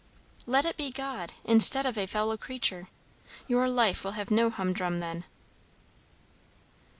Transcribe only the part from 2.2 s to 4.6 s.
creature. Your life will have no